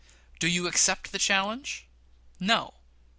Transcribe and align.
Do 0.39 0.47
you 0.47 0.65
accept 0.65 1.11
the 1.11 1.19
challenge? 1.19 1.85
No! 2.39 2.73